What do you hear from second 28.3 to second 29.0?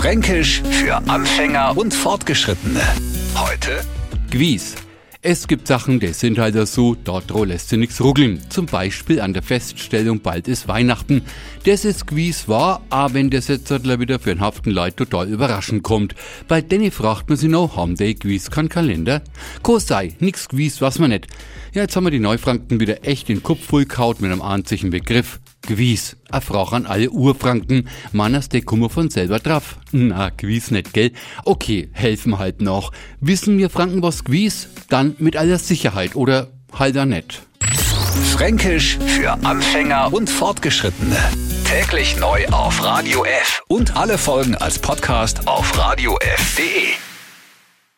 der kummer